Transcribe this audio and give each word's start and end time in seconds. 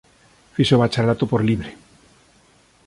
Fixo 0.55 0.73
o 0.75 0.81
bacharelato 0.81 1.25
por 1.31 1.41
libre. 1.49 1.71